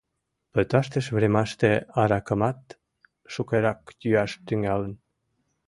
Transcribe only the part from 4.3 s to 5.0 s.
тӱҥалын.